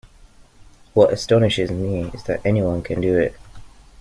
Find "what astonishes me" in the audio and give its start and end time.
0.95-2.05